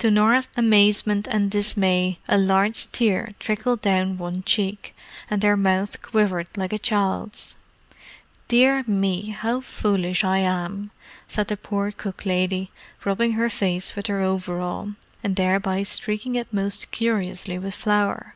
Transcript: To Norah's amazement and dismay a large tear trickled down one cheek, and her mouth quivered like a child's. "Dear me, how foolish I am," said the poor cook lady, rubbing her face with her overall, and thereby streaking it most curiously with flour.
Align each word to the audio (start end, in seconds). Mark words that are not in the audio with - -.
To 0.00 0.10
Norah's 0.10 0.48
amazement 0.58 1.26
and 1.26 1.50
dismay 1.50 2.18
a 2.28 2.36
large 2.36 2.92
tear 2.92 3.32
trickled 3.38 3.80
down 3.80 4.18
one 4.18 4.42
cheek, 4.42 4.94
and 5.30 5.42
her 5.42 5.56
mouth 5.56 6.02
quivered 6.02 6.48
like 6.54 6.74
a 6.74 6.78
child's. 6.78 7.56
"Dear 8.46 8.84
me, 8.86 9.28
how 9.28 9.62
foolish 9.62 10.22
I 10.22 10.40
am," 10.40 10.90
said 11.28 11.48
the 11.48 11.56
poor 11.56 11.92
cook 11.92 12.26
lady, 12.26 12.70
rubbing 13.06 13.32
her 13.32 13.48
face 13.48 13.96
with 13.96 14.08
her 14.08 14.20
overall, 14.20 14.90
and 15.22 15.34
thereby 15.34 15.82
streaking 15.82 16.34
it 16.34 16.52
most 16.52 16.90
curiously 16.90 17.58
with 17.58 17.74
flour. 17.74 18.34